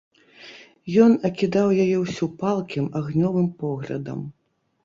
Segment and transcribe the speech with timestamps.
[1.03, 4.19] Ён акідаў яе ўсю палкім, агнёвым поглядам.